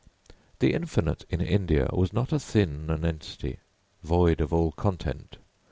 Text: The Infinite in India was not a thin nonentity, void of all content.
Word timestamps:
The 0.57 0.73
Infinite 0.73 1.25
in 1.29 1.41
India 1.41 1.87
was 1.93 2.11
not 2.11 2.33
a 2.33 2.39
thin 2.39 2.87
nonentity, 2.87 3.59
void 4.01 4.41
of 4.41 4.51
all 4.51 4.71
content. 4.71 5.37